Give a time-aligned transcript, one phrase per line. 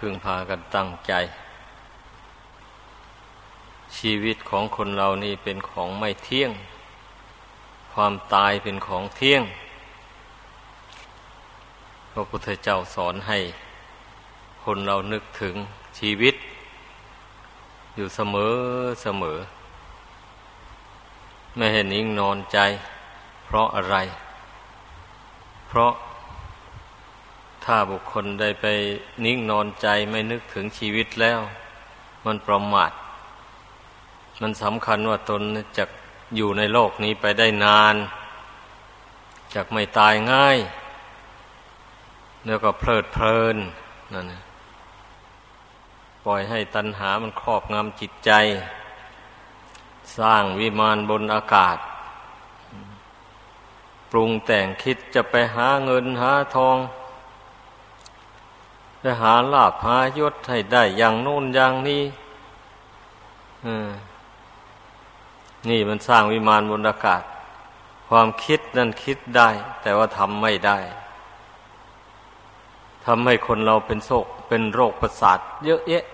[0.00, 1.12] พึงพากันตั้งใจ
[3.96, 6.50] ชีวิตของคนเรานี่เป็นของไม่เที่ยง
[7.92, 9.42] ความตายเป็นของเที่ยง
[12.12, 13.38] พระพุทธเจ้าสอนให้
[14.64, 15.54] คนเรานึกถึง
[15.98, 16.34] ชีวิต
[17.94, 18.54] อยู่เสมอ
[19.02, 19.38] เสมอ
[21.56, 22.58] ไม่เห็นนิ่งนอนใจ
[23.44, 23.96] เพราะอะไร
[25.68, 25.92] เพราะ
[27.72, 28.66] ถ้าบุคคลได้ไป
[29.24, 31.40] นิ่งนอนใจไม่นึกถึงชีวิตแล้ว
[32.26, 32.92] มันประมาท
[34.40, 35.42] มันสำคัญว่าตน
[35.78, 35.84] จะ
[36.36, 37.94] อยู่ในโลกนี้ไปได้นาน
[39.54, 40.58] จะไม่ตายง่าย
[42.46, 43.56] แล้วก็เพลิดเพลิน
[44.12, 44.42] นั่นนะ
[46.24, 48.30] ปล่อยให้ตัณหามันครอบงำจิตใจ
[50.18, 51.78] สร้างวิมานบนอากาศ
[54.10, 56.78] ปรุงแต่งคิดจะไปหาเงินหาทอง
[59.02, 62.02] จะหาลาภหายศให้ได้อย่างโน้นอย่างนี้
[65.68, 67.22] นี่มันสร้างวิมานบนอากาศ
[68.08, 69.48] ความคิดนั่นคิดได้
[69.82, 70.78] แต่ว่าทำไม่ได้
[73.04, 76.04] ทำให้คนเราเป็นโศกเป็นโรคประสาท เยอะแยะ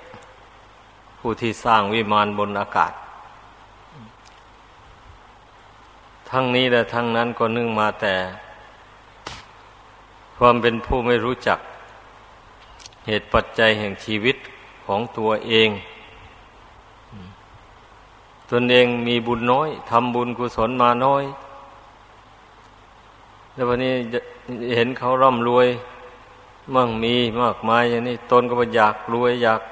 [1.19, 2.93] ผู้ที่สร้างวิมานบนอากาศ
[6.31, 8.15] ทั้งนี้และทั้งนั้นก็นึ่งมาแต่
[10.39, 11.59] ความเป็นผู้ไม่รู้จัก
[13.07, 14.37] เหตุปัจจัยแห่งชีวิต
[14.87, 15.71] ของตัวเอง
[18.51, 21.25] ตนเองมีบุญน้อยทำบุญกุศลมาน้อย
[23.53, 23.93] แล้ววันนี้
[24.77, 25.69] เห็นเขาร่ำรวย
[26.75, 29.62] มั่งมีมากมายอย่างนี้ตนก็อยากรวยอยาก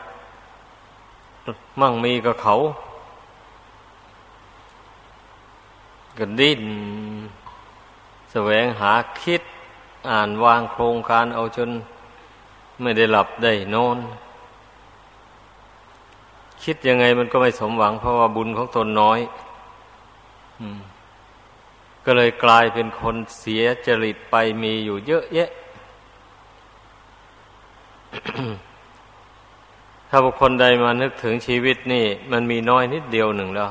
[1.80, 2.54] มั่งมีกับเขา
[6.18, 6.62] ก็ดิ้น
[8.32, 9.42] แสวงหาคิด
[10.10, 11.70] อ่านวางโครงการเอาจน
[12.82, 13.98] ไม่ได้หลับได้นอน
[16.62, 19.20] คิดยังไงมันก็ไม่สมหวัง เพราะว่าบุญของตนน้อย
[22.04, 25.50] ก็เลยกลายเป็นคนเสียจริตไปมีอยู่เยอะแยะ
[30.08, 33.70] ถ้าบุคคลใดมานึกถึงชีวิตนี่ มันมีน้อยนิดเดียวหนึ่งแล้ว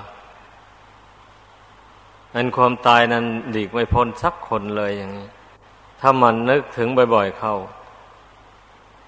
[2.35, 5.27] อันความตายนั้นหลีกไม่พ้นสักคนเลยอย่างนี้
[5.99, 7.55] ถ้ามันนึกถึงบ่อย ๆ เข้า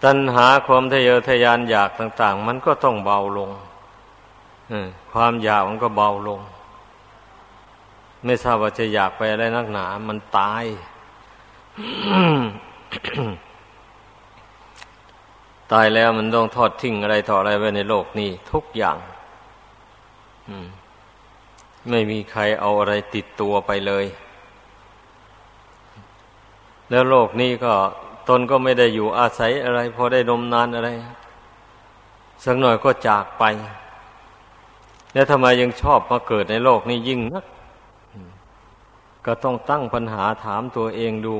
[0.03, 3.50] ตัณหาความทะเยอทะยานอยากต่าง ๆ มันก็ต้องเบาลง
[5.11, 6.39] ความอยากมันก็เบาลง
[8.25, 10.63] ไม่ทราบว่าจะอยากไปอะไรนักหนา มันตาย
[15.72, 18.97] ตายแล้วมันต้องทอดทิ้งอะไรต่ออะไรไว้ในโลกนี้ ทุกอย่าง
[21.89, 24.05] ไม่มีใครเอาอะไรติดตัวไปเลย
[26.89, 27.73] แล้วโลกนี้ก็
[28.29, 30.89] ตนก็ไม่ได้อยู่อาศัยอะไร พอได้นมนานอะไร
[32.43, 33.43] สักหน่อยก็จากไป
[35.13, 37.45] แล้วทำไมยังชอบมาเกิดในโลกนี้ยิ่งนัก
[39.25, 41.35] ก็ต้องตั้งปัญหาถามตัวเองดู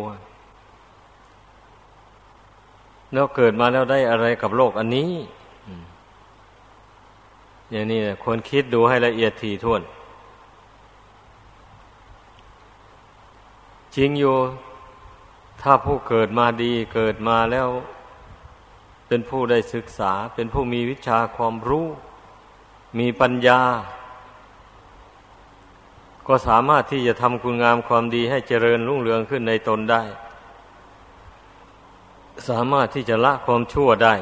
[3.14, 5.12] แล้วเกิดมาแล้วได้อะไรกับโลกอันนี้
[7.72, 9.82] อย่างนี้ควรคิดดูให้ละเอียดถี่ถ้วน
[13.96, 14.36] จริงอยู่
[15.68, 17.70] ถ้าผู้เกิดมาดีเกิดมาแล้ว
[19.08, 21.88] เป็นผู้ได้ศึกษา เป็นผู้มีวิชาความรู้
[23.00, 23.62] มีปัญญา
[26.28, 30.04] ก็สามารถที่จะทำคุณงามความดีให้เจริญรุ่งเรืองขึ้นในตนได้
[32.50, 34.16] สามารถที่จะละความชั่วได้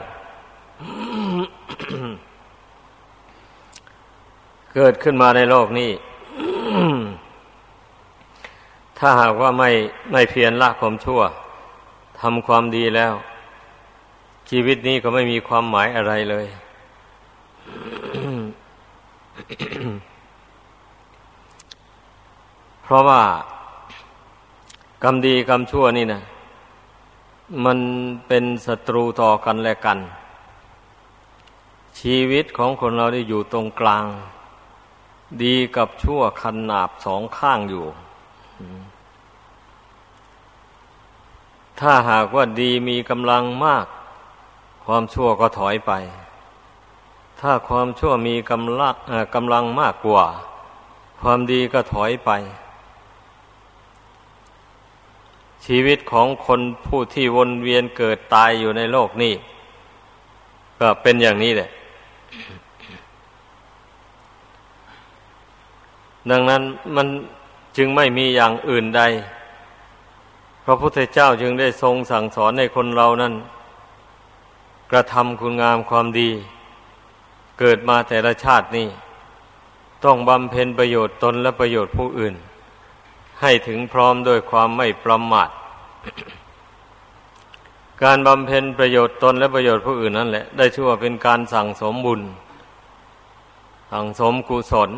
[4.74, 5.92] เกิดขึ้นมาในโลกนี้
[9.06, 9.70] ถ้าหากว่าไม่
[10.12, 11.22] ไม่เพียรละความชั่ว
[12.20, 13.14] ทำความดีแล้ว
[14.50, 16.48] ชีวิตนี้ก็ไม่มีความหมายอะไรเลย
[22.84, 23.22] เพราะว่า
[25.04, 26.22] กรรมดีกรรมชั่วนี่นะ
[27.66, 27.80] มัน
[28.28, 30.00] เป็นศัตรูต่อกันและกัน
[32.00, 34.06] ชีวิตของคนเราได้อยู่ตรงกลาง
[35.44, 37.88] ดีกับชั่วคันนาบสองข้างอยู่
[41.84, 43.86] ถ้าหากว่าดีมีกำลังมาก
[44.86, 45.92] ความชั่วก็ถอยไป
[47.40, 48.96] ถ้าความชั่วมีกำลัง
[49.36, 50.26] กำลังมากกว่า
[51.22, 52.32] ความดีก็ถอยไป
[55.66, 59.34] ชีวิตของคนผู้ที่วนเวียนเกิดตายอยู่ในโลกนี้
[60.80, 61.70] ก็เป็นอย่างนี้แหละ
[66.30, 66.62] ดังนั้น
[66.96, 67.08] มัน
[67.78, 69.04] จึงไม่มีอย่างอื่นใด
[70.66, 73.34] พระพุทธเจ้าจึงได้ทรงสั่งสอนในคนเรานั้น
[74.92, 76.30] กระทำคุณงามความดี
[77.60, 78.88] เกิดมาแต่ละชาตินี่
[80.06, 82.36] ต้องบำเพ็ญประโยชน์ตนและประโยชน์ผู้อื่น
[83.42, 85.50] ให้ถึงพร้อมด้วยความไม่ประมาท
[88.04, 92.22] การบำเพ็ญประโยชน์ตนและประโยชน์ผู้อื่นนั่นแหละ ได้ชื่อว่าเป็นการสั่งสมบุญ
[93.92, 94.90] สั่งสมกุศล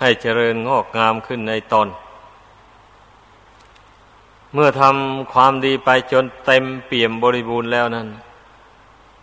[0.00, 1.88] ให้เจริญงอกงามขึ้นในตน
[4.54, 8.08] เมื่อทำความดีไปจนเต็มเปี่ยมบริบูรณ์แล้วนั้น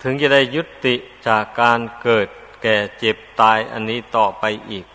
[0.01, 0.95] ถึงจะได้ยุติ
[1.27, 2.27] จากการเกิด
[2.63, 4.85] แก่เจ็บตายอันนี้ต่อไปอีก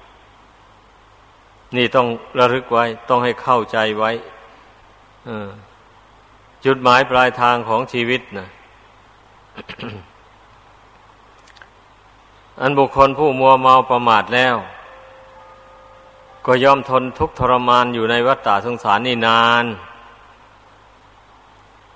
[1.76, 2.06] นี่ต้อง
[2.38, 4.10] ระลึกไว้ต้องให้เข้าใจไว้
[6.64, 8.48] จุดหมายปลายทางของชีวิตนะ
[12.60, 14.56] อันบุคคลผู้มัวเมาประมาทแล้ว
[16.46, 19.64] ก็ยอมทนทุกข์ทรมานอยู่ในวัฏฏะสงสารนี่นาน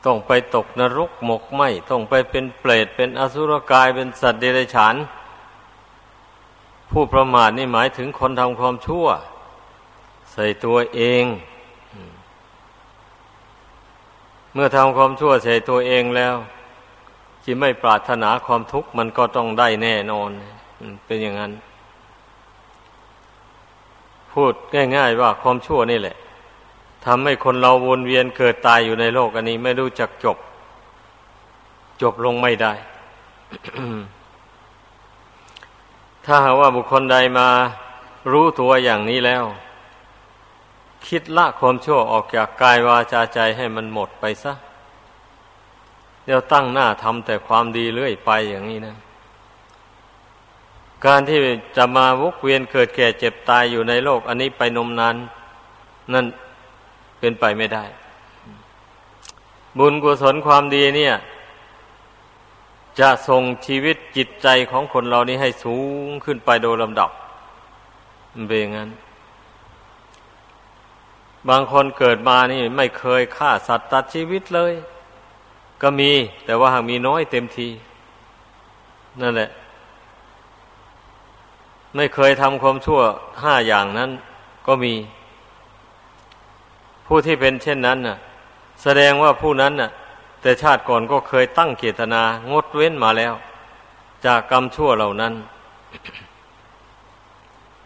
[0.05, 4.95] ต้องไปตกนรกหมกไหมต้องไปเป็นเปรตเป็นอสุรกายเป็นสัตว์เดรัจฉาน
[6.91, 9.07] ผู้ประมาทนี่หมายถึงคนทำความชั่ว
[10.33, 11.25] ใส่ตัวเอง
[14.53, 16.35] เมื่อทำความชั่วใส่ตัวเองแล้ว
[17.43, 20.31] ที่ไม่ปรารถนาความทุกข์มันก็ต้องได้แน่นอน
[21.07, 21.53] เป็นอย่างนั้น
[24.33, 24.53] พูด
[24.97, 26.17] ง่าย ๆ ว่าความชั่วนี่แหละ
[27.07, 30.39] ทำให้คนเราวนเวียนเกิดตายอยู่ในโลกอันนี้ ไม่รู้จักจบ
[32.03, 32.73] จบลงไม่ได้
[36.25, 37.49] ถ้าหากว่าบุคคลใดมา
[38.33, 39.45] รู้ตัวอย่างนี้แล้ว
[41.07, 44.53] คิดละความชั่วออกจากกายวาจาใจให้มันหมดไปซะ
[46.25, 48.97] เดี๋ยวตั้งหน้าทำแต่ความดีเรื่อยไปอย่างนี้นะ
[51.07, 51.39] การที่
[51.77, 55.17] จะมาวกเวียนเกิดแก่เจ็บตายอยู่ในโลก อันนี้ไปนมนาน
[56.13, 56.27] นั่น
[57.25, 57.85] เป็นไปไม่ได้
[59.79, 61.15] บุญกุศลความดีเนี่ย
[63.01, 65.77] จะส่งชีวิตจิตใจของคนเรานี้ให้สู
[66.07, 67.11] งขึ้นไปโดยลำดับ
[68.49, 68.91] เป็นอย่างนั้น
[71.49, 74.73] บางคนเกิดมานี่ไม่เคยฆ่าสัตว์ตัดชีวิตเลย
[75.83, 76.11] ก็มี
[76.45, 77.69] แต่ว่าหากมีน้อยเต็มที
[79.21, 79.51] นั่นแหละ
[81.97, 83.01] ไม่เคยทำความชั่ว
[83.43, 84.11] ห้าอย่างนั้น
[84.67, 84.95] ก็มี
[87.07, 88.17] ผู้ที่เป็นเช่นนั้นน่ะ
[88.83, 89.91] แสดงว่าผู้นั้นน่ะ
[90.41, 93.35] แต่ชาติก่อนก็เคยตั้งเจตนางดเว้นมาแล้ว
[94.27, 95.35] จากกรรมชั่วเหล่านั้น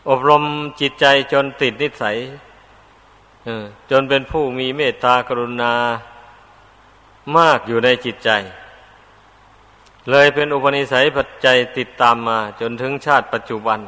[0.09, 0.43] อบรม
[0.81, 2.17] จิตใจจนติดนิสัย
[3.91, 5.73] จนเป็นผู้มีเมตตากรุณา
[7.37, 8.31] มากอยู่ในจิตใจ
[10.11, 13.81] เลยเป็นอุปนิสัยปัจจัยติดตามมา จนถึงชาติปัจจุบัน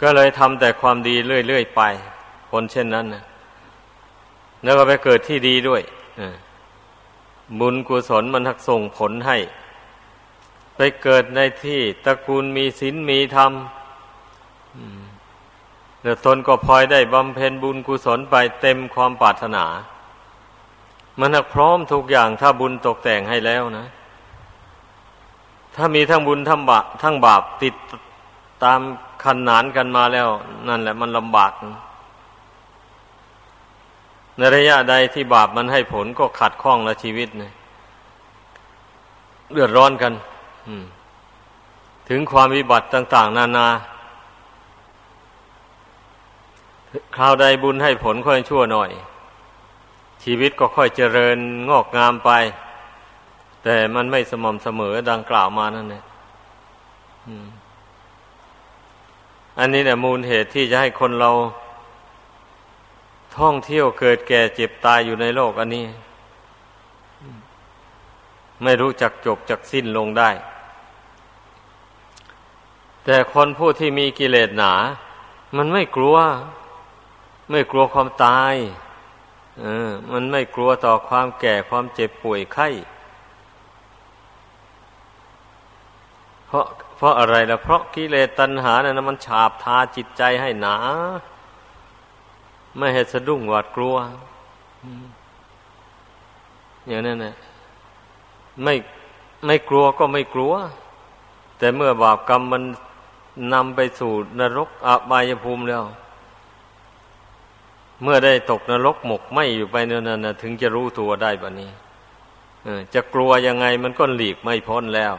[0.00, 1.82] ก็เลยทำแต่ความดีเรื่อยๆไป
[2.50, 3.24] คนเช่นนั้นนะ
[4.64, 5.82] แล้วก็ไปเกิดที่ดีด้วย
[7.60, 9.38] บุญกุศลมันทักส่งผลให้
[10.76, 13.52] ไปเกิดในที่ตระกูลมีศีลมีธรรม
[16.02, 19.64] เดี๋ยวตนก็พลอยได้บำเพ็ญบุญกุศลไปเต็มความปรารถนา
[21.20, 23.86] มันพร้อมทุกอย่างถ้าบุญตกแต่งให้แล้วนะ
[25.76, 27.74] ถ้ามีทั้งบุญทั้งบาปทั้งบาปติด
[28.64, 28.80] ตาม
[29.22, 30.28] ขันนานกันมาแล้ว
[30.68, 31.52] นั่นแหละมันลำบาก
[34.40, 37.52] ในระยะใดที่บาปมันให้ผลก็ขัดข้องละชีวิตเนี่ย
[39.52, 40.12] เดือดร้อนกัน
[42.08, 43.68] ถึงความวิบัติต่างๆนานานา
[47.16, 48.90] คราวใดบุญให้ผลค่อยชั่วหน่อย
[50.24, 51.38] ชีวิตก็ค่อยเจริญ
[51.70, 52.30] งอกงามไป
[53.64, 56.04] แต่มันไม่สม่ำเสมอดังกล่าวมานั่นเอง
[59.58, 61.30] อันนี้เนี่ยมูลเหตุที่จะให้คนเรา
[63.38, 65.86] ท่องเที่ยวเกิดแก่เจ็บตายอยู่ในโลกอันนี้
[68.62, 70.30] ไม่รู้จักจบจักสิ้นลงได้
[73.04, 74.72] แต่คนผู้ที่มีกิเลสหนา
[75.56, 76.16] มันไม่กลัว
[77.50, 78.54] ไม่กลัวความตาย
[79.60, 82.68] เออมันไม่กลัวต่อความแก่ความเจ็บป่วยไข้
[86.46, 86.64] เพราะ
[86.96, 90.76] เพราะอะไรล่ะ เพราะกิเลสตัณหาเนี่ยมันฉาบทาจิตใจให้หนา
[92.76, 93.96] ไม่ให้สะดุ้งหวาดกลัว
[96.88, 97.34] อย่างนั้นนะ
[98.62, 98.74] ไม่
[99.46, 100.52] ไม่กลัวก็ไม่กลัว
[101.58, 102.62] แต่เมื่อบาปกรรมมัน
[103.52, 105.84] นำไปสู่นรกอบายภูมิแล้ว
[108.02, 111.70] เมื่อได้ตกนรกหมกไหมอยู่ไปนั่นนะถึงจะรู้ตัวได้แบบนี้
[112.94, 115.14] จะกลัวยังไงมันก็หลีกไม่พ้นแล้ว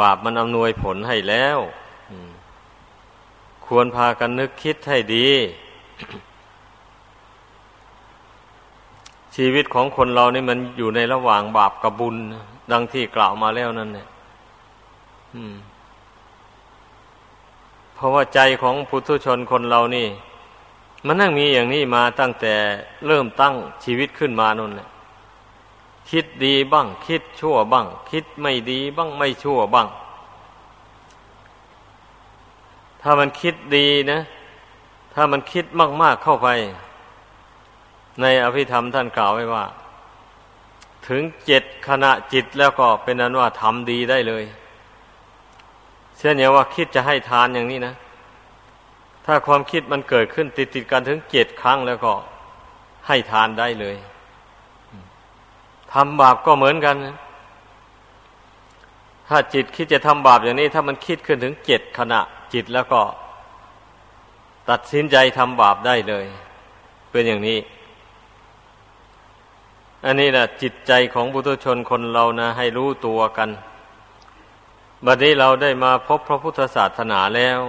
[0.00, 1.58] บาปมันอำนวยผลให้แล้ว
[3.66, 5.28] ควรพากันนึกคิดให้ดี
[9.36, 12.16] ชีวิตของคนเรานี่มันอยู่ในระหว่างบาปกับบุญ
[12.72, 14.06] ดังที่กล่าวมาแล้วนั่นเนี่ย
[17.94, 20.06] เพราะว่าใจของพุทุชนคนเรานี่
[21.06, 22.54] มันนั่งมีอย่างนี้มาตั้งแต่
[23.06, 23.54] เริ่มตั้ง
[23.84, 24.88] ชีวิตขึ้นมานั่นแหละ
[26.10, 29.88] คิดดีบ้าง คิดชั่วบ้าง คิดไม่ดีบ้างไม่ชั่วบ้าง
[33.00, 34.18] ถ้ามันคิดดีนะ
[35.14, 35.64] ถ้ามันคิด
[36.02, 36.48] มาก ๆเข้าไป
[38.20, 39.64] ในอภิธรรมท่านกล่าวไว้ว่า
[41.08, 44.44] ถึงเจ็ดขณะจิตแล้วก็เป็นนั้นว่าทำดีได้เลย
[46.18, 47.94] เช่นอย่างว่าคิดจะให้ทานอย่างนี้นะ
[49.26, 52.12] ถ้าความคิดมันเกิดขึ้นติดติดกันถึงเจ็ดครั้งแล้วก็
[53.06, 53.96] ให้ทานได้เลย
[55.92, 56.96] ทำบาปก็เหมือนกัน
[59.28, 62.20] ถ้าจิตคิดจะทำบาปอย่างนี้ ถ้ามันคิดขึ้นถึงเจ็ดขณะ
[62.54, 63.00] จิตแล้วก็
[64.68, 66.26] ตัดสินใจทำบาปได้เลย
[67.10, 67.58] เป็นอย่างนี้
[70.04, 73.48] อันนี้แหละจิตใจของบุตุชนคนเรานะ ให้รู้ตัวกัน
[75.06, 77.60] บัดนี้เราได้มาพบพระพุทธศาสนาแล้ว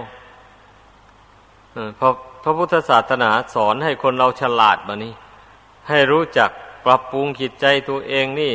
[2.00, 2.10] พระ
[2.44, 5.12] พระพุทธศาสนาสอนให้คนเราฉลาดมานี้
[5.88, 6.50] ให้รู้จัก
[6.84, 8.52] ปรับปรุงจิตใจตัวเองนี่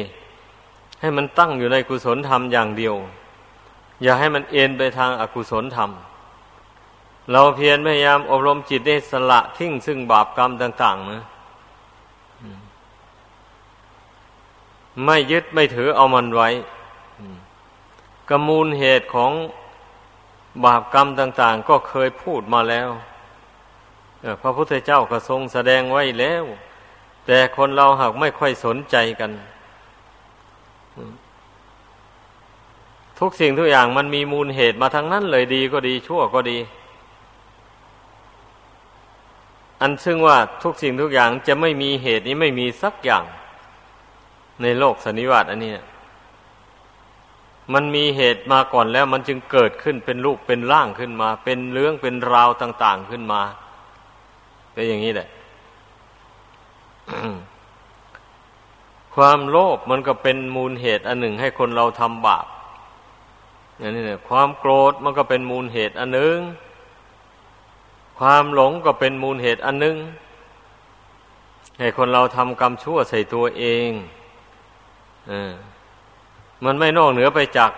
[1.01, 2.96] ให้มันตั้งอยู่ในกุศลธรรมอย่างเดียว
[4.03, 5.89] อย่าให้มันเอ็นไปทางอากุศลธรรม
[7.31, 11.24] เราเพียรพยายามอบรมจิตได้สละทิ้งซึ่งบาปกรรมต่างๆนะ
[15.05, 16.50] ไม่ยึดไม่ถือเอามันไว้
[18.29, 19.31] กมูลเหตุของ
[20.65, 22.89] บาปกรรมต่าง ๆ ก็เคยพูดมาแล้ว
[24.41, 26.43] พระพุทธเจ้าก็ทรงแสดงไว้แล้ว
[27.25, 29.31] แต่คนเราหากไม่ค่อยสนใจกัน
[33.19, 36.57] ทุกสิ่งทุกอย่างมันมีมูลเหตุมาทั้งนั้นเลยดีก็ดีชั่วก็ดี
[39.81, 43.24] อันซึ่งว่าทุกสิ่งทุกอย่างจะไม่มีเหตุนี้ไม่มีสักอย่าง
[44.62, 45.72] ในโลกสันนิวาตอันนี้
[47.74, 53.41] มันมีเหตุมาก่อนแล้วมันจึงเกิดขึ้นเป็นรูปเป็นร่างขึ้นมา เป็นเรื่องเป็นราวต่าง ๆขึ้นมา
[54.74, 55.29] เป็นอย่างนี้แหละ
[59.15, 62.46] ความโลภมันก็เป็นมูลเหตุอันหนึ่งให้คนเราทำบาป
[63.79, 66.38] อย่างนี้เนี่ยความโกรธมันก็เป็นมูลเหตุอันหนึ่ง
[68.19, 69.97] ความหลงก็เป็นมูลเหตุอันหนึ่ง
[71.79, 73.89] ให้คนเราทำกรรมชั่วใส่ตัวเอง
[75.31, 75.33] อ
[76.63, 77.71] มันไม่นอกเหนือไปจาก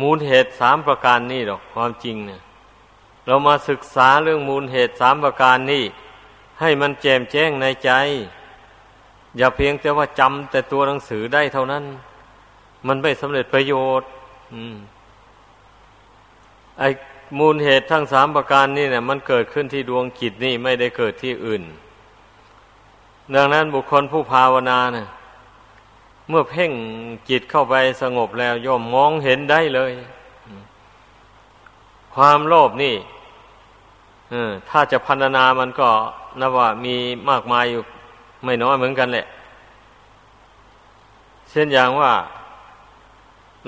[0.00, 2.40] มูลเหตุสามประการนี่หรอกความจริงเนี่ย
[3.26, 5.84] เรามาศึกษาเรื่องมูลเหตุสามประการนี่
[6.60, 7.90] ให้มันแจ่มแจ้งในใจ
[9.36, 11.84] อย่าเพียงแต่ว่าจำแต่ตัวหนังสือได้เท่านั้น
[12.86, 14.08] มันไม่สำเร็จประโยชน์
[16.78, 16.88] ไอ้
[17.38, 21.62] มูลเหตุทั้งสามประการนี่เนี่ยมันเกิดขึ้นที่ดวงจิตนี่ไม่ได้เกิดที่อื่น
[23.34, 25.06] ดังนั้นบุคคลผู้ภาวนาเนี่ย
[26.28, 26.72] เมื่อเพ่ง
[27.28, 29.92] จิตเข้าไปสงบแล้วย่อมมองเห็นได้เลย
[32.14, 32.94] ความโลภนี่
[34.68, 35.88] ถ้าจะพันนามันก็
[36.40, 36.94] นับว่ามี
[37.30, 37.82] มากมายอยู่
[38.44, 39.26] ไม่น้อยเหมือนกันแหละ
[41.50, 42.12] เช่นอย่างว่า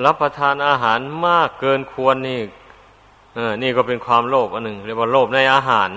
[0.04, 2.40] รับประทานอาหารมากเกินควรนี่
[3.62, 5.90] นี่ก็เป็นความโลภอันหนึ่งเรียกว่าโลภในอาหาร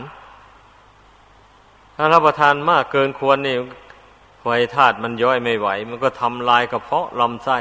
[1.95, 3.55] ถ้ารับประทานมากเกินควรนี่
[4.41, 7.57] ไฟธาตุมันย่อยไม่ไหว มันก็ทำลายกระเพาะลำไส้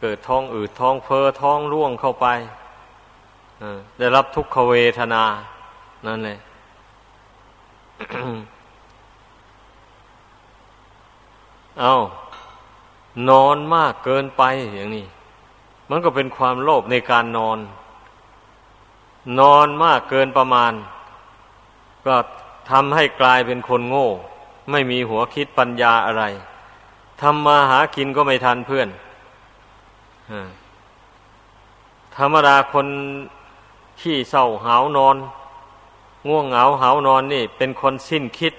[0.00, 2.26] เกิดท้องอืดท้องเฟอ้อท้องร่วงเข้าไป
[3.98, 5.22] ได้รับทุกขเวทนา
[6.06, 6.38] นั่นเลย
[11.80, 11.94] เอา
[13.30, 14.42] นอนมากเกินไป
[14.74, 15.06] อย่างนี้
[15.90, 17.58] มันก็เป็นความโลภในการนอน
[19.40, 20.72] นอนมากเกินประมาณ
[22.06, 22.16] ก็
[22.70, 24.08] ทำให้กลายเป็นคนโง่
[24.70, 26.24] ไม่มีหัวคิดปัญญาอะไร
[27.20, 28.88] ทำมาหากินก็ไม่ทันเพื่อน
[32.16, 32.86] ธรรมดาคน
[34.00, 35.16] ขี้เศร้าหาวนอน
[36.28, 38.54] ง่วงเหงาหาวนอนนี่ เป็นคนสิ้นคิด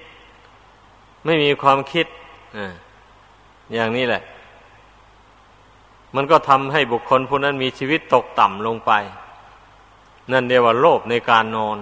[1.26, 2.06] ไม่มีความคิด
[2.58, 2.60] อ
[3.74, 4.22] อย่างนี้แหละ
[6.16, 8.92] มันก็ทำให้บุคคลผู้นั้นมีชีวิตตกต่ำลงไป
[10.32, 11.78] นั่นเดียว่าโลภในการนอน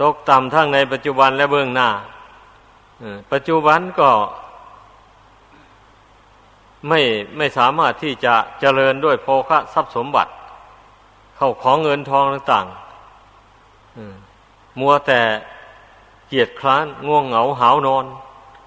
[0.00, 1.88] ตกต่ำทั้งในปัจจุบันและเบื้องหน้า
[3.32, 4.10] ปัจจุบันก็
[6.88, 7.00] ไม่
[7.36, 10.30] ไม่สามารถที่จะเจริญด้วยโภคะทรัพย์สมบัติ
[11.36, 15.20] เข้าของเงินทองต่างๆมัวแต่
[16.28, 18.04] เกียดคร้านง่วงเหงาหาวนอน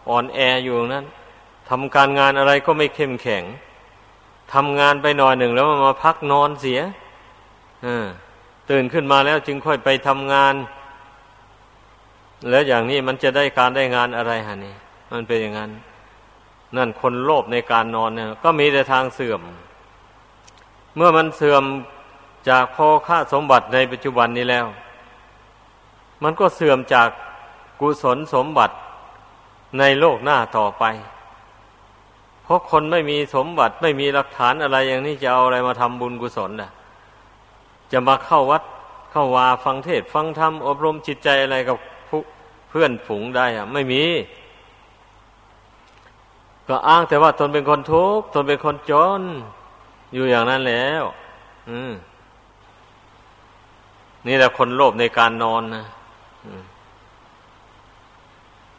[0.10, 1.06] อ่อนแออยู่นั้น
[1.70, 3.44] ทำการงานอะไรก็ไม่เข้มแข็ง
[4.54, 6.80] ทำงานไปหน่อยหนึ่งแล้วมาพักนอนเสีย
[8.70, 10.56] ตื่นขึ้นมาแล้วจึงค่อยไปทำงาน
[12.50, 14.76] แล้วอย่างนี้มันจะได้การได้งานอะไรฮะนี่
[15.12, 15.72] มันเป็นอย่างนั้น
[16.76, 19.42] นั่นคนโลภในการนอนเนี่ยก็มีแต่ทางเสื่อม
[20.96, 21.64] เมื่อมันเสื่อม
[22.50, 24.66] จากพอค่าสมบัติในปัจจุบันนี้แล้ว
[26.24, 27.10] มันก็เสื่อมจาก
[27.80, 28.76] กุศลสมบัติ
[29.80, 30.84] ในโลกหน้าต่อไป
[32.44, 36.72] เพราะคนไม่มีสมบัติไม่มีหลักฐานอะไรอย่างนี้จะเอาอะไรมาทำบุญกุศลน่ะ
[37.92, 38.64] จะมาเข้าวัด
[39.12, 41.78] เข้าวาฟังเทศฟังธรรมอบรมจิตใจอะไรกับ
[42.70, 44.04] เพื่อนฝูงได้อะไม่มี
[46.68, 49.22] ก็อ้างแต่ว่าตนเป็นคนทุกข์ตนเป็นคนจน
[50.14, 51.04] อยู่อย่างนั้นแล้ว
[51.70, 51.94] อืม
[54.28, 55.86] นี่แหละคนโลภในการนอนนะ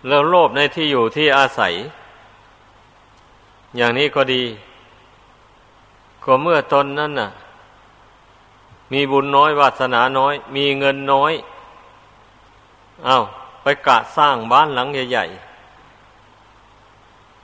[0.07, 1.73] แล้วโลภในที่อยู่ที่อาศัย
[3.77, 4.43] อย่างนี้ก็ดี
[6.25, 7.31] ก็เมื่อตนนั้นน่ะ
[8.93, 11.33] มีบุญน้อยวาสนาน้อย มีเงินน้อย
[13.09, 13.23] อา้าว
[13.63, 15.51] ไปกะสร้างบ้านหลังใหญ่ๆ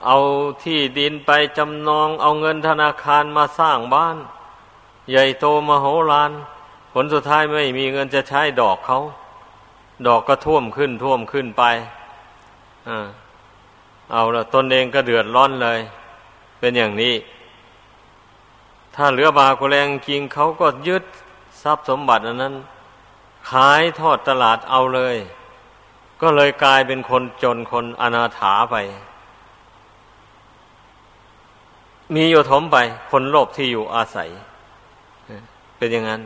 [0.05, 0.17] เอา
[0.63, 4.17] ที่ดินไปจำนอง เอาเงินธนาคารมาสร้างบ้าน
[5.11, 6.31] ใหญ่โตมโหฬาร
[6.93, 8.99] ผลสุดท้ายไม่มีเงินจะใช้ดอกเขา
[10.07, 11.63] ดอกก็ท่วมขึ้นท่วมขึ้นไป
[12.89, 13.07] อ่า
[14.13, 15.79] เอาละตนเองก็เดือดร้อนเลย
[16.59, 17.15] เป็นอย่างนี้
[18.95, 21.05] ถ้าเหลือบากุแรงจริงเขาก็ยึด
[21.67, 22.55] ทรัพย์สมบัติอันนั้น
[23.51, 25.17] ขายทอดตลาดเอาเลย
[26.21, 28.77] ก็เลยกลายเป็นคนจนคนอนาถาไป
[32.15, 32.77] มีอยู่ถมไป
[33.11, 34.29] คนโลภที่อยู่อาศัย
[35.77, 36.23] เป็นอย่างนั้น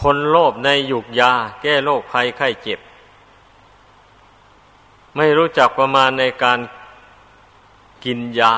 [0.00, 2.80] คนโลภในหยุกยา แก้โรคภัยไข้เจ็บ
[5.16, 6.58] ไม่รู้จักประมาณในการ
[8.04, 8.54] กินยา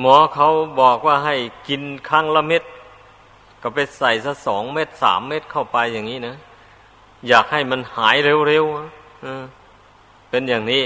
[0.00, 0.48] หมอเขา
[0.80, 1.36] บอกว่าให้
[1.68, 2.62] กินครั้งละเม็ด
[3.62, 6.36] ก็ไปใส่สักสองเม็ดสามเม็ดเข้าไปอย่างนี้นะ
[7.28, 8.16] อยากให้มันหาย
[8.48, 10.84] เร็วๆเป็นอย่างนี้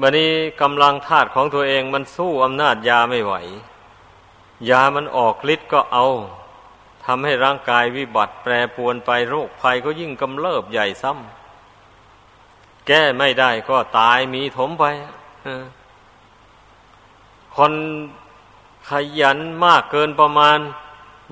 [0.00, 0.30] บันนี้
[0.62, 3.32] กำลังธาตุของตัวเองมันสู้อำนาจยาไม่ไหว
[4.70, 6.06] ยามันออกฤทธิ์ก็เอา
[7.04, 14.84] ทำให้ร่างกายวิบัติแปรปวนไปโรคภัยก็ยิ่งกำเริบใหญ่ซ้ำแก้ไม่ได้ก็ตายมีถมไป
[17.56, 17.74] คน
[18.88, 20.58] ขยันมากเกินประมาณ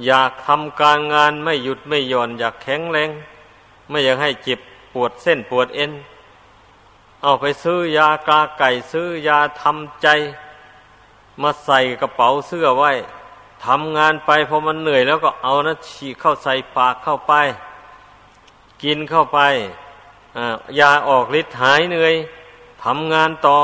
[0.06, 3.10] อยากทำการงานไม่หยุดไม่หย่อน อยากแข็งแรง
[3.88, 4.60] ไม่อยากให้เจ็บ
[4.92, 5.92] ปวดเส้นปวดเอ็น
[7.22, 10.08] เอาไปซื้อยากาไก่ซื้อยาทำใจ
[11.42, 12.92] มาใส่กระเป๋าเสื้อไว้
[13.66, 17.32] ทำงานไปพอมันเหนื่อยแล้วก็เอานะฉีกเข้าใส่ปากเข้าไป
[18.82, 19.38] กินเข้าไป
[20.78, 22.14] ยาออกฤทธิ์หายเหนื่อย
[22.84, 23.58] ทำงานต่อ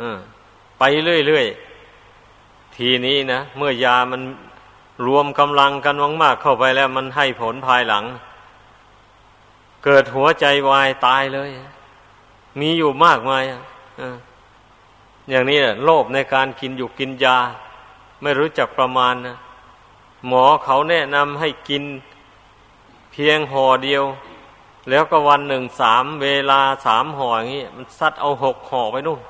[0.00, 0.02] อ
[0.84, 4.22] ไปเรื่อยๆ ทีนี้นะ เมื่อยามัน
[5.06, 8.04] รวมกำลังกันมากๆเข้าไปแล้วมันให้ผลภายหลัง
[9.84, 11.50] เกิดหัวใจวายตายเลย
[12.60, 13.42] มีอยู่มากมาย
[15.30, 17.38] อย่างนี้แหละโลภในการกินอยู่กินยา
[18.22, 19.36] ไม่รู้จักประมาณนะ
[20.26, 21.82] หมอเขาแนะนำให้กิน
[23.12, 24.04] เพียงห่อเดียว
[24.90, 29.20] แล้วก็วันหนึ่งสามเวลาสามห่ออย่างนี้มันซัดเอาหกห่อไปนู่น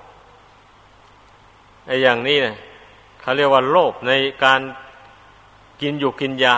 [1.87, 2.57] ไอ้อย่างนี้เนี่ย
[3.21, 4.13] เขาเรียกว่าโลภใน
[4.45, 4.61] การ
[5.81, 6.57] กินอยู่กินยา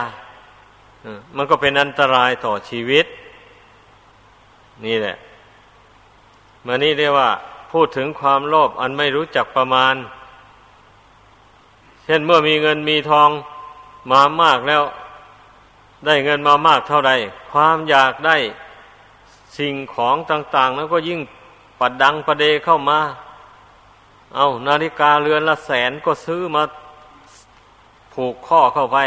[1.36, 3.06] มันก็เป็นอันตรายต่อชีวิต
[4.84, 5.16] นี่แหละ
[6.66, 7.30] มานี่เรียกว่า
[7.72, 9.94] พูดถึงความโลภอันไม่รู้จักประมาณ
[12.04, 13.30] เช่นเมื่อมีเงินมีทอง
[14.10, 14.82] มามากแล้ว
[16.06, 17.12] ได้เงินมามากเท่าใด
[17.52, 18.36] ความอยากได้
[19.58, 21.20] สิ่งของต่าง ๆ แล้วก็ยิ่ง
[21.80, 22.98] ปัดดังประเดเข้ามา
[24.36, 26.62] เอานาฬิกาเรือนละแสนก็ซื้อมา
[28.14, 28.98] ผูกข้อเข้าไป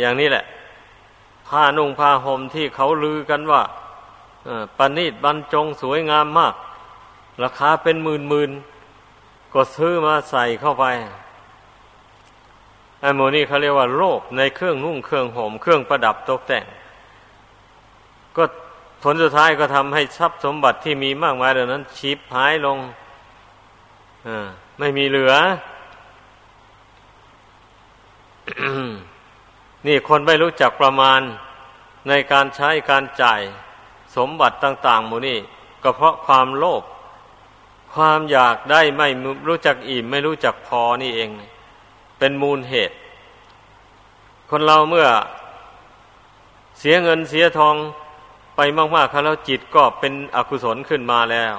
[0.00, 0.44] อย่างนี้แหละ
[1.48, 3.62] ผ้านุ่งผ้าห่มที่เขาลือกันว่า
[4.78, 6.54] ประณิดบรรจงสวยงามมาก
[7.42, 8.50] ราคาเป็นหมื่นหมื่น
[9.54, 10.84] ก็ซื้อมาใส่เข้าไป
[13.00, 16.64] ไอ้โมนี่เขาเรียกว่าโลภในเครื่องนุ่งเครื่องห่มเครื่องประดับตกแต่ง
[18.36, 18.44] ก็
[19.02, 22.78] ผลสุดท้ายก็ทำให้ทรัพย์สมบัติที่มีมากมายเหล่านั้นชิบหายลง
[24.78, 25.34] ไม่มีเหลือ
[29.86, 31.20] นี่คนไม่รู้จักประมาณ
[32.08, 33.40] ในการใช้การจ่าย
[34.16, 35.38] สมบัติต่าง ๆ หมูนี่
[35.82, 36.82] ก็เพราะความโลภ
[37.94, 39.08] ความอยากได้ไม่
[39.48, 41.30] รู้จักอิ่ม ไม่รู้จักพอนี่เอง
[42.18, 42.96] เป็นมูลเหตุ
[44.50, 45.08] คนเราเมื่อ
[46.78, 47.76] เสียเงินเสียทอง
[48.56, 48.60] ไป
[48.94, 51.54] มากๆครับแล้วจิตก็เป็นอกุศลขึ้นมาแล้ว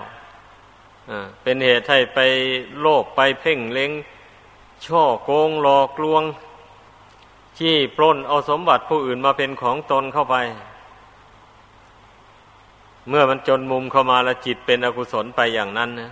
[1.41, 2.19] เป็นเหตุให้ไป
[2.79, 3.91] โลภไปเพ่งเล็ง
[4.85, 6.23] ช่อโกงหลอกลวง
[7.59, 10.35] จี้ปล้นเอาสมบัติผู้อื่นมาเป็นของตนเข้าไป
[13.09, 16.11] เมื่อมันจนมุมเข้ามาแล้วจิตเป็นอกุศลไปอย่างนั้นนะ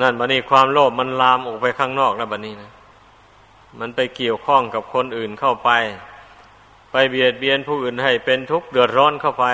[0.00, 2.70] นั่นบันนี้ความโลภมันลามออกไปข้างนอกแล้วบันนี้นะ
[3.78, 5.70] มันไปเกี่ยวข้องกับคนอื่นเข้าไป
[6.92, 9.46] ไปเบียดเบียนผู้อื่นให้เป็นทุกข์เดือดร้อนเข้าไป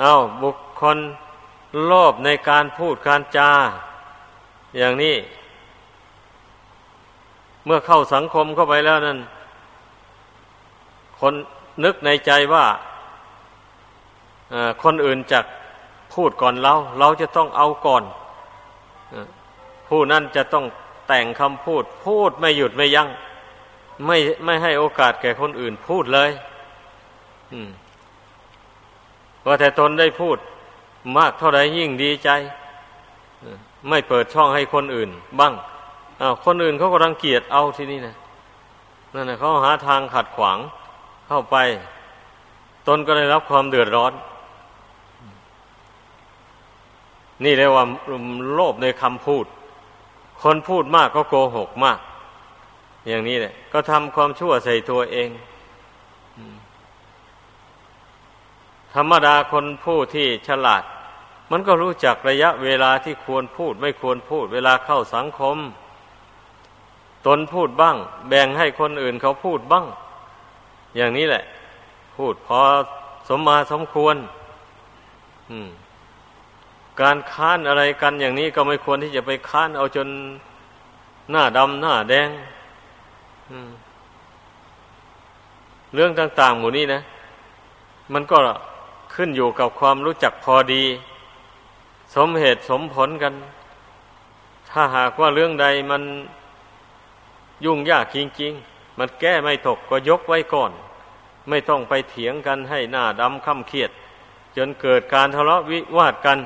[0.00, 0.98] เอาบุคคล
[1.86, 3.50] โลภในการพูดการจา
[4.78, 5.16] อย่างนี้
[7.64, 9.18] เมื่อเข้าสังคมเข้าไปแล้วนั่น
[11.20, 11.34] คน
[11.84, 12.66] นึกในใจว่า
[14.82, 15.40] คนอื่นจะ
[16.14, 18.02] พูดก่อนเรา เราจะต้องเอาก่อน
[19.88, 20.64] ผู้นั้นจะต้อง
[21.08, 23.08] แต่งคำพูด พูดไม่หยุดไม่ยัง้ง
[24.06, 26.30] ไม่ไม่ให้โอกาสแก่คนอื่นพูดเลย
[29.46, 30.38] ว่าแต่ตนได้พูด
[31.16, 32.28] มากเท่าไรยิ่งดีใจ
[33.88, 35.10] ไม่เปิดช่องให้คนอื่น
[35.40, 35.52] บ้าง
[36.20, 38.14] อาคนอื่นเขาก็รังเกียจเอาที่นี่นะ
[39.14, 40.58] นั่นนะเขาหาทางขัดขวาง
[41.28, 41.56] เข้าไป
[42.86, 44.12] ตนก็ได้รับความเดือดร้อน
[47.44, 47.84] นี่เรียกว่า
[48.54, 49.44] โลภในคำพูด
[50.42, 51.98] คนพูดมากก็โกหกมาก
[53.08, 55.28] อย่างนี้แหละก็ทำความชั่วใส่ตัวเอง
[58.94, 60.82] ธรรมดาคนผู้ที่ฉลาด
[61.50, 65.56] มันก็รู้จักระยะเวลาที่ควรพูดไม่ควรพูด เวลาเข้าสังคม
[67.26, 67.96] ตนพูดบ้าง
[68.28, 69.84] แบ่งให้คนอื่นเขาพูดบ้าง
[70.96, 71.44] อย่างนี้แหละ
[72.16, 72.58] พูดพอ
[73.28, 74.16] สมมาสมควร
[77.00, 80.08] การค้านอะไรกันอย่างนี้ก็ไม่ควรที่จะไปค้านเอาจน
[81.30, 82.28] หน้าดำหน้าแดง
[85.94, 87.00] เรื่องต่าง ๆ หมู่นี้นะ
[88.12, 88.36] มันก็
[89.14, 90.84] ขึ้นอยู่กับความรู้จักพอดี
[92.16, 93.34] สมเหตุสมผลกัน
[94.70, 96.02] ถ้าหากว่าเรื่องใดมัน
[97.64, 100.72] ยุ่งยากจริงๆ มันแก้ไม่ตกก็ยกไว้ก่อน
[101.48, 103.90] ไม่ต้องไปเถียงกันให้หน้าดำข้าเครียด
[104.56, 106.38] จนเกิดการทะเลาะวิวาทกัน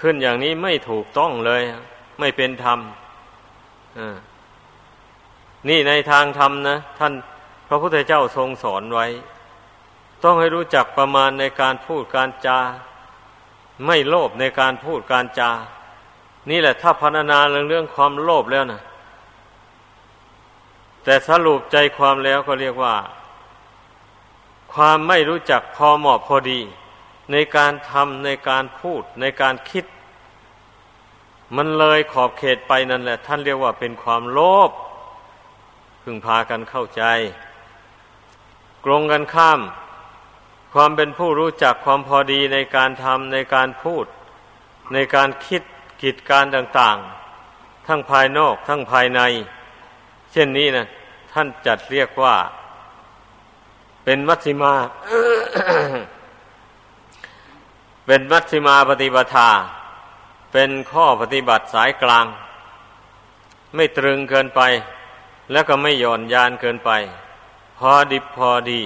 [0.00, 1.62] ขึ้นอย่างนี้ไม่ถูกต้องเลย
[2.20, 2.78] ไม่เป็นธรรม
[5.68, 7.12] นี่ในทางธรรมนะ ท่าน
[7.68, 9.06] พระพุทธเจ้าทรงสอนไว้
[10.22, 12.60] ต้องให้รู้จักประมาณในการพูดการจา
[13.86, 15.50] ไม่โลภในการพูดการจา
[16.50, 18.82] นี่แหละถ้าพัฒนาเรื่องเรื่องความโลภแล้วนะ
[21.04, 22.96] แต่สรุปใจความแล้วก็เรียกว่า
[24.74, 26.60] ความไม่รู้จักพอเหมาะพอดี
[27.32, 29.84] ในการทำในการพูดในการคิด
[31.56, 34.70] มันเลยขอบเขตไปนั่นแหละ ท่านเรียกว่าเป็นความโลภ
[36.02, 37.02] พึงพากันเข้าใจ
[38.84, 39.60] กรงกันข้าม
[40.74, 44.04] ความเป็นผู้รู้จักความพอดีในการทำในการพูด
[44.92, 45.62] ในการคิด
[46.02, 46.96] กิจการต่าง
[47.42, 49.20] ๆ ทั้งภายนอกทั้งภายใน
[50.32, 50.86] เช่นนี้นะ
[51.32, 52.36] ท่านจัดเรียกว่า
[54.04, 54.74] เป็นมัชฌิมา
[58.06, 59.50] เป็นมัชฌิมาปฏิปทา
[60.52, 62.26] เป็นข้อปฏิบัติสายกลาง
[63.74, 64.60] ไม่ตรึงเกินไป
[65.52, 66.90] แล้วก็ไม่หย่อนยานเกินไป
[67.78, 68.82] พอดิบพอดี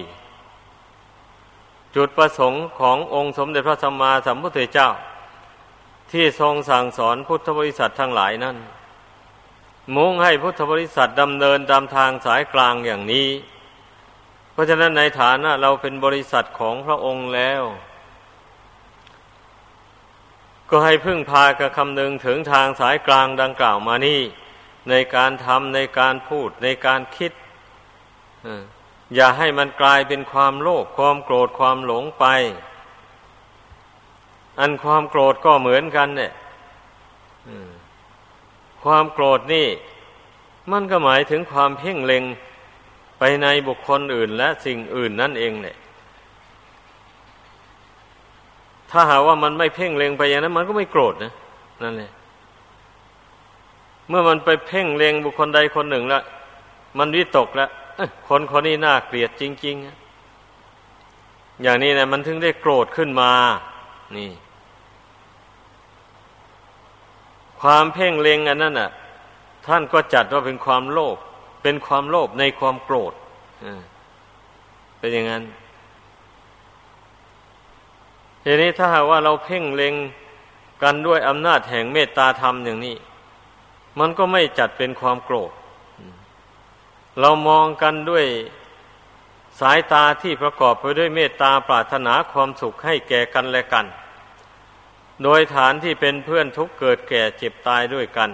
[1.96, 4.90] จุดประสงค์ขององค์สมเด็จพระสัมมาสัมพุทธเจ้า
[6.12, 8.56] ที่ทรงสั่งสอนพุทธบริษัททั้งหลายนั้น
[9.96, 13.28] มุ่งให้พุทธบริษัทดำเนินตามทางสายกลางอย่างนี้
[14.52, 17.62] เพราะฉะนั้นในฐานะเราเป็นบริษัทของพระองค์แล้ว
[20.70, 24.20] ก็ให้พึ่งพากระคำนึงถึงทางสายกลางดังกล่าวมานี่
[24.90, 27.32] ในการทำในการพูดในการคิด
[29.14, 32.26] อย่าให้มันกลายเป็นความโลภความโกรธความหลงไป
[34.60, 36.32] อันความโกรธก็เหมือนกันเนี่ย
[38.84, 39.66] ความโกรธนี่
[40.72, 42.24] มันก็หมายถึงความเพ่งเล็ง
[43.18, 45.76] ไปในบุคคลอื่นและสิ่งอื่นนั่นเองเนี่ย
[48.90, 51.32] ถ้าหาว่ามันไม่เพ่งเล็งไปอย่างนั้น มันก็ไม่โกรธนะ
[51.82, 52.10] นั่นเลย
[54.08, 56.22] เมื่อมันไปเพ่งเล็งบุคคลใดคนหนึ่งแล้ว
[56.98, 57.70] มันวิตกแล้ว
[58.28, 63.32] คนคนนี้น่าเกลียดจริง ๆ อย่างนี้นะมันถึงได้โกรธขึ้นมา
[64.16, 64.30] นี่
[67.60, 68.90] ความเพ่งเล็งอันนั้นน่ะ
[69.66, 71.16] ท่านก็จัดว่าเป็นความโลภ
[71.62, 73.12] เป็นความโลภในความโกรธ
[74.98, 75.42] เป็นอย่างนั้น
[78.44, 79.94] ทีนี้ถ้าหากว่าเราเพ่งเล็ง
[80.82, 82.96] กันด้วยอำนาจแห่งเมตตาธรรมอย่างนี้
[83.98, 85.52] มันก็ไม่จัดเป็นความโกรธ
[87.20, 88.26] เรามองกันด้วย
[89.60, 93.86] สายตาที่ประกอบไปด้วยเมตตาปรารถนาความสุขให้แก่กันและกัน
[95.22, 98.30] โดยฐานที่เป็นเพื่อนทุกเกิดแก่เจ็บตายด้วยกัน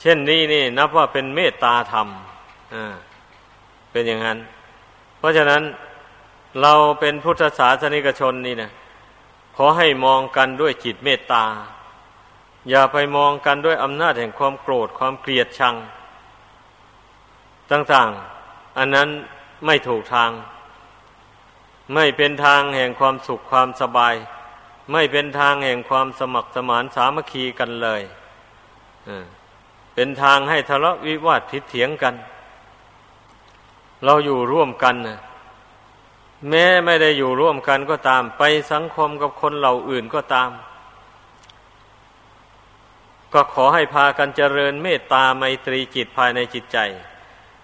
[0.00, 2.08] เช่นนี้นี่นับว่าเป็นเมตตาธรรม
[3.90, 4.38] เป็นอย่างนั้น
[5.18, 5.62] เพราะฉะนั้น
[6.62, 8.70] เราเป็นพุทธศาสนิกชนนี่นะ
[9.56, 11.44] ขอให้มองกันด้วยจิตเมตตา
[12.70, 15.74] อย่าไปมองกันด้วยอำนาจแห่งความโกรธความเกลียดชัง
[17.72, 19.08] ต่างๆ อันนั้น
[19.66, 20.30] ไม่ถูกทาง
[21.94, 24.14] ไม่เป็นทางแห่งความสุขความสบาย
[24.92, 28.02] ไม่เป็นทางแห่งความสมัครสมานสามัคคีกันเลย
[29.94, 32.14] เป็นทางให้ทะเลาะวิวาทผิดเถียงกัน
[34.04, 35.18] เราอยู่ร่วมกันนะ
[36.48, 40.50] แม้ไม่ได้อยู่ร่วมกันก็ตาม ไปสังคมกับคนเหล่าอื่นก็ตาม
[43.32, 46.78] ก็ขอให้พากันเจริญเมตตาไมตรีจิตภายในจิตใจ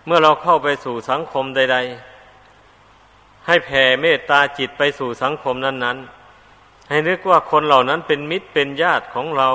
[0.06, 1.78] เมื่อเราเข้าไปสู่สังคมใด
[2.62, 5.98] ๆ ให้แผ่เมตตาจิตไปสู่สังคมนั้น
[6.44, 9.50] ๆ ให้นึกว่าคนเหล่านั้นเป็นมิตรเป็นญาติของเรา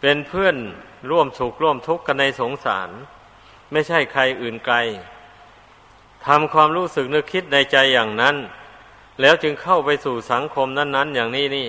[0.00, 0.56] เป็นเพื่อน
[1.10, 2.90] ร่วมสุขร่วมทุกข์กันในสงสาร
[3.72, 4.76] ไม่ใช่ใครอื่นไกล
[6.26, 8.36] ทำความรู้สึกนึกคิดในใจอย่างนั้น
[9.20, 11.68] แล้วจึงเข้าไปสู่สังคมนั้น ๆ อย่างนี้นี่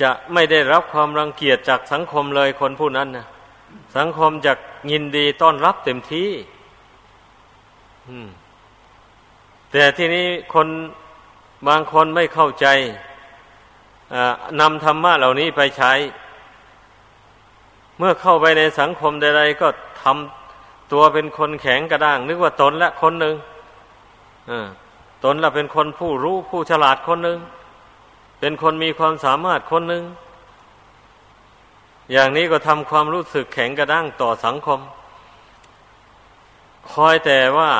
[0.00, 3.26] จะไม่ได้รับความรังเกียจจากสังคมเลยคนผู้นั้นนะ
[3.96, 4.52] สังคมจะ
[4.90, 6.30] ยินดีต้อนรับเต็มที่
[9.72, 10.68] แต่ทีนี้คน
[11.68, 12.66] บางคนไม่เข้าใจ
[14.60, 15.92] นำธรรมะเหล่านี้ไปใช้
[17.98, 19.68] เมื่อเข้าไปในสังคมใดๆก็
[20.02, 23.34] ทำตัวเป็นคนแข็งกระด้าง นึกว่าตนละคนหนึ่ง
[25.24, 27.38] ตนละเป็นคนผู้รู้ผู้ฉลาดคนหนึ่ง
[28.40, 30.04] เป็นคนมีความสามารถคนหนึ่ง
[32.12, 34.80] อย่างนี้ก็ทำความรู้สึกแข็งกระด้างต่อสังคม
[36.90, 37.70] คอยแต่ว่า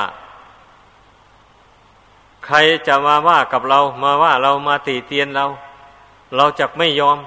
[2.45, 5.45] ใครจะมาว่ากับเรา มาว่าเรามาตีเตียนเรา
[6.35, 7.17] เราจะไม่ยอม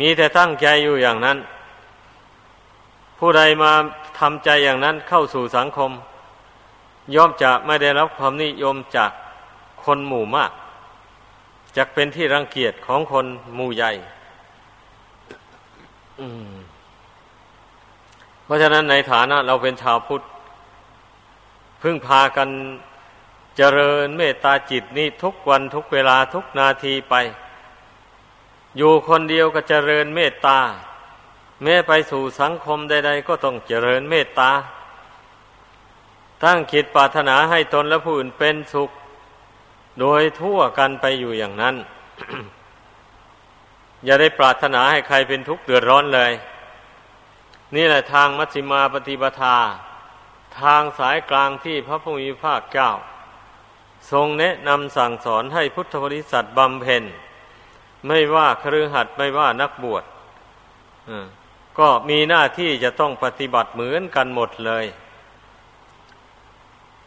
[0.00, 1.38] มีแต่ตั้งใจอยู่อย่างนั้น
[3.18, 3.72] ผู้ใดมา
[4.18, 5.90] ทำใจอย่างนั้นเข้าสู่สังคม
[7.14, 9.10] ย่อมจะไม่ได้รับความนิยมจาก
[9.84, 10.50] คนหมู่มาก
[11.76, 13.92] จะเป็นที่รังเกียจของคนหมู่ใหญ่
[18.44, 20.22] เพราะฉะนั้นในฐานะเราเป็นชาวพุทธ
[21.82, 22.48] พึ่งพากัน
[23.56, 27.14] เจริญเมตตาจิตนี่ทุกวันทุกเวลาทุกนาทีไป
[28.76, 30.58] อยู่คนเดียวก็เจริญเมตตา
[31.62, 34.50] แม้ไปสู่สังคมใด ๆ ก็ต้องเจริญเมตตา
[36.44, 38.90] ตั้งคิดปรารถนาให้ตนและผู้อื่นเป็นสุข
[40.00, 41.74] โดยทั่วกันไปอยู่อย่างนั้น
[44.04, 46.32] อย่าได้ปรารถนาให้ใครเป็นทุกข์เดือดร้อนเลย
[47.74, 49.56] นี่แหละทางมัชฌิมาปฏิปทา
[50.60, 52.90] ทางสายกลางที่พระพุทธภาคเจ้า
[54.12, 57.02] ทรงแนะนำสั่งสอนให้พุทธบริษัทบำเพ็ญ
[58.06, 60.04] ไม่ว่าครือหัดไม่ว่านักบวช
[61.78, 64.84] ก็มีหน้าที่จะต้องปฏิบัติเหมือนกันหมดเลย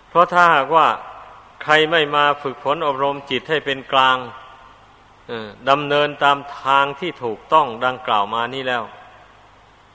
[0.10, 0.88] เพราะถ้าหากว่า
[1.64, 4.18] ใครไม่มาฝึกฝนอบรมจิตให้เป็นกลาง
[5.70, 8.84] ดำเนินตามทางที่ถูกต้องดังกล่าวมานี้แล้ว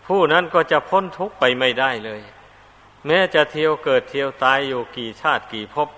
[0.07, 2.21] ผู้นั้นก็จะพ้นทุกข์ไปไม่ได้เลย
[3.07, 5.88] แม้จะเที่ยวเกิดเที่ยวตายอยู่กี่ชาติกี่ภพ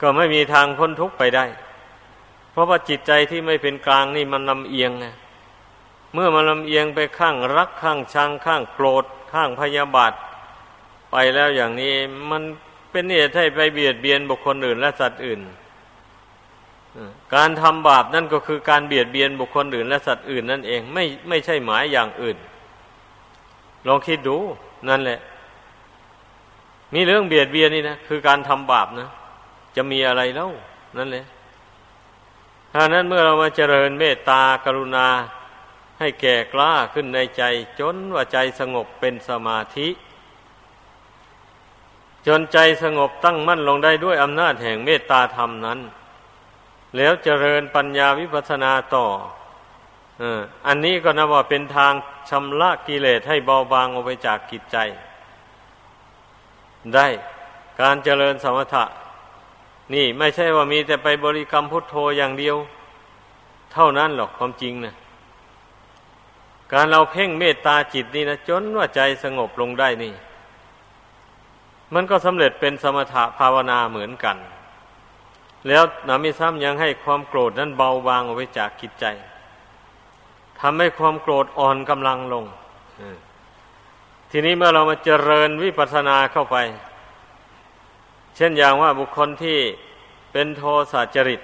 [0.00, 1.44] ก็ไม่มีทางพ้นทุกข์ไปได้
[2.50, 5.06] เพราะว่าจิตใจที่ไม่เป็นกลางนี่มันลำเอียงไง
[6.14, 10.12] เมื่อมันลำเอียงไปข้างรักข้างชังข้างโกรธ ข้างพยาบาท
[11.10, 11.94] ไปแล้วอย่างนี้
[12.30, 12.42] มัน
[12.90, 15.40] เป็นเหตุให้ไปเบียดเบียนบุคคลอื่นและสัตว์อื่น
[17.34, 22.36] การทำบาปนั่นก็คือการเบียดเบียนบุคคลอื่น และสัตว์อื่นนั่นเองไม่ไม่ใช่หมายอย่างอื่น
[23.86, 24.36] ลองคิดดู
[24.88, 25.20] นั่นแหละ
[26.94, 29.08] มีเรื่องเบียดเบียนนี่นะคือการทำบาปนะ
[29.76, 30.50] จะมีอะไรแล้ว
[30.98, 31.24] นั่นแหละ
[32.72, 35.08] ถ้านั้นเมื่อเรามาเจริญเมตตากรุณา
[35.98, 37.42] ให้แก่กล้าขึ้นในใจ
[37.80, 39.88] จนว่าใจสงบเป็นสมาธิ
[42.26, 45.78] จนใจสงบตั้งมั่นลงได้ด้วยอำนาจแห่งเมตตาธรรมนั้น
[46.96, 49.06] แล้วเจริญปัญญาวิปัสสนาต่อ
[50.66, 51.92] อันนี้ก็นับว่าเป็นทาง
[52.30, 54.76] ชำระกิเลสให้เบาบางออกไปจากกิจใจ
[56.94, 57.06] ได้
[57.80, 58.84] การเจริญสมถะ
[59.94, 62.56] นี่ไม่ใช่ว่ามีแต่ไปบริกรรมพุทโธอย่างเดียว
[63.72, 64.94] เท่านั้นหรอกความจริงนะ
[66.72, 70.14] การเราเพ่งเมตตาจิตนี่นะจนว่าใจสงบลงได้นี่
[71.94, 74.36] มันก็สำเร็จเป็นสมถะภาวนาเหมือนกัน
[75.68, 79.04] แล้วนามิซ้ำยังให้ความโกรธนั้นเบาบางออกไปจากกิจใจ
[80.60, 82.44] ทำให้ความโกรธอ่อนกำลังลง
[84.30, 86.56] ทีนี้เมื่อเรามาเจริญวิปัสสนาเข้าไป
[88.36, 89.58] เช่นอย่างว่าบุคคลที่
[90.32, 91.40] เป็นโทสะจริต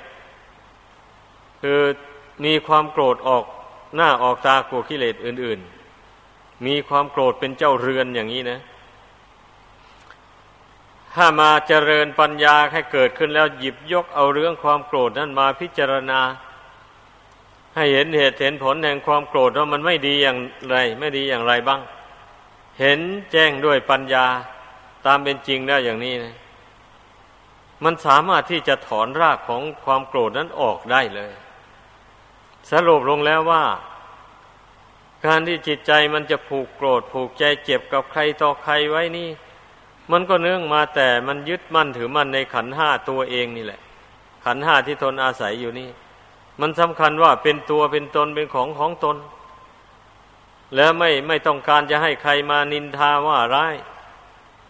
[1.63, 1.81] คือ
[2.45, 3.45] มีความโกรธออก
[3.97, 5.61] หน้าออกตากลัวกิเลสอื่น
[6.13, 8.59] ๆ มีความโกรธเป็นเจ้าเรือนอย่างนี้นะ
[11.17, 16.21] ถ้ามาเจริญปัญญาให้เกิดขึ้นแล้วหยิบยกเอาเรื่องความโกรธนั้นมาพิจารณา
[17.75, 20.39] ให้เห็นเหตุเห็นผลแห่งความโกรธว่ามันไม่ดีอย่าง
[20.71, 21.81] ไร ไม่ดีอย่างไรบ้าง
[22.81, 23.01] เห็น
[23.33, 24.27] แจ้งด้วยปัญญา
[25.07, 26.35] ตามเป็นจริงได้อย่างนี้นะ
[27.85, 31.33] มันสามารถที่จะถอนรากของความโกรธนั้นออกได้เลย
[32.71, 33.65] สรุปลงแล้วว่า
[35.27, 39.29] การที่จิตใจมันจะผูกโกรธผูกใจเจ็บกับใครต่อใครไว้นี่
[40.13, 43.81] มันก็เนื่องมาแต่มันยึดมั่นถือมั่นในขันห้าตัวเองนี่แหละ
[44.45, 45.89] ขันห้าที่ตนอาศัยอยู่นี่
[46.61, 49.17] มันสำคัญว่าเป็นตัวเป็นตนเป็นของของตน
[50.77, 53.75] แล้วไม่ไม่ต้องการจะให้ใครมานินทาว่าร้าย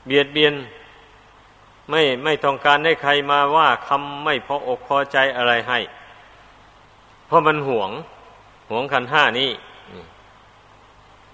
[0.07, 0.55] เบียดเบียน
[1.91, 5.79] ไม่ไม่ต้องการให้ใครมาว่าคำไม่พออกพอใจอะไรให้
[7.27, 7.91] เพราะมันหวง
[8.71, 9.51] หวงขันห้านี้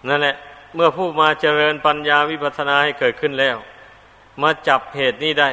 [0.09, 0.37] นั่นแหละ
[0.75, 3.57] เมื่อผู้มาเจริญปัญญาวิปัสสนาให้เกิดขึ้นแล้ว
[4.41, 5.51] มาจับเหตุนี้ได้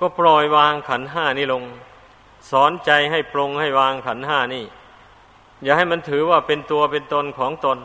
[0.00, 1.62] ก็ปล่อยวางขันห้านี้ลง
[2.50, 4.64] สอนใจให้ปรงให้วางขันห้านี่
[5.62, 7.78] อย่าให้มันถือว่าเป็นตัวเป็นตนของตน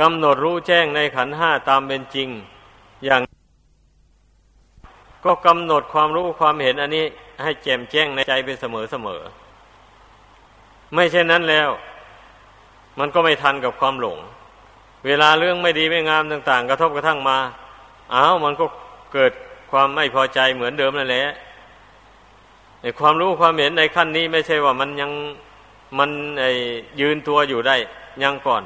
[0.00, 2.28] กำหนดรู้แจ้งในขันห้าตามเป็นจริง
[3.04, 3.22] อย่าง
[5.24, 7.04] ก็กำหนดความรู้ความเห็นอันนี้
[7.42, 9.20] ให้แจ่มแจ้งในใจไปเสมอเสมอ
[10.94, 11.70] ไม่เช่นนั้นแล้ว
[12.98, 14.18] มันก็ไม่ทันกับความหลง
[15.06, 17.38] เวลาเรื่องไม่ดีไม่งามต่าง ๆ กระทบกระทั่งมา
[18.14, 18.66] อ้าวมันก็
[19.12, 19.32] เกิด
[19.70, 21.26] ความไม่พอใจเหมือนเดิมนั่นแหละ
[22.80, 25.10] ในความรู้ความเห็นในขั้นนี้ไม่ใช่ว่ามันยัง
[25.98, 26.44] มันไอ
[27.00, 27.76] ยืนตัวอยู่ได้
[28.22, 28.62] ยังก่อน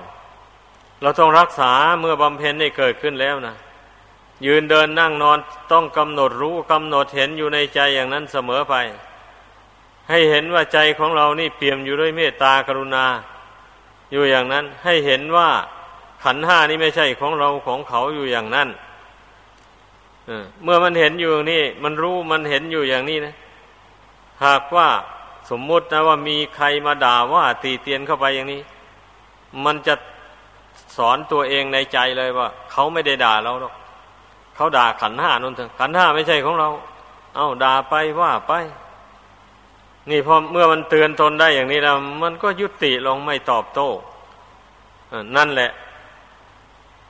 [1.02, 3.57] เราต้องรักษาเมื่อบำเพ็ญได้เกิดขึ้นแล้วนะ
[4.46, 5.38] ยืนเดินนั่งนอน
[5.72, 8.74] ต้องกำหนดรู้กำหนดเห็นอยู่ในใจอย่างนั้นเสมอไป
[10.09, 13.07] ให้เห็นว่าใจของเรานี่เปี่ยมอยู่ด้วยเมตตากรุณา
[14.12, 15.48] อยู่อย่างนั้นให้เห็นว่า
[16.24, 18.68] ขันห้านี่ไม่ใช่ของเราของเขาอยู่อย่างนั้น
[20.62, 23.34] เมื่อมันเห็นอยู่อย่างนี้ มันรู้มันเห็นอยู่อย่างนี้นะ
[24.44, 24.88] หากว่า
[25.50, 28.62] สมมุตินะว่ามีใครมาด่าว่าตีเตียนเข้าไปอย่างนี้
[29.64, 29.94] มันจะ
[30.96, 33.74] สอนตัวเองในใจเลยว่า เขาไม่ได้ด่าเราหรอก
[34.56, 36.68] เขาด่าขันห้านั่นเถอะขันห้าไม่ใช่ของเรา
[37.37, 38.52] เอาด่าไปว่าไป
[40.10, 43.88] นี่พอเมื่อมันเตือนตนได้อย่างนี้แล้วมันก็ยุติลงไม่ตอบโต้
[45.37, 45.70] นั่นแหละ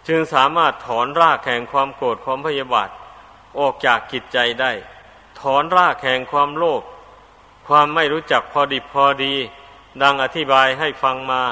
[0.08, 2.88] จึงสามารถถอนรากแห่งความโกรธความพยาบาท
[3.58, 4.72] ออกจากกิจใจได้
[5.40, 6.82] ถอนรากแห่งความโลภ
[7.66, 9.34] ความไม่รู้จักพอดีพอดี
[10.02, 11.42] ดังอธิบายให้ฟังมา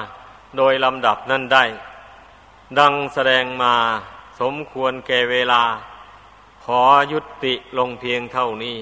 [0.57, 1.65] โดยลำดับนั้นได้
[2.79, 3.75] ดังแสดงมา
[4.41, 5.63] สมควรแก่เวลา
[6.65, 8.79] ขอยุติลงเพียงเท่านี้